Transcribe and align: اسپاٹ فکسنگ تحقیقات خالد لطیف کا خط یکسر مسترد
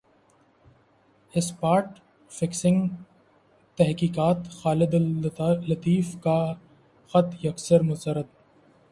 اسپاٹ 1.33 1.99
فکسنگ 2.31 2.87
تحقیقات 3.77 4.49
خالد 4.51 4.93
لطیف 5.69 6.15
کا 6.21 6.37
خط 7.13 7.35
یکسر 7.43 7.81
مسترد 7.81 8.27